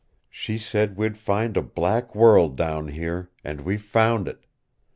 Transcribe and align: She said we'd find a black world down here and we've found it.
She 0.31 0.57
said 0.57 0.97
we'd 0.97 1.15
find 1.15 1.55
a 1.55 1.61
black 1.61 2.15
world 2.15 2.57
down 2.57 2.87
here 2.87 3.29
and 3.43 3.61
we've 3.61 3.83
found 3.83 4.27
it. 4.27 4.47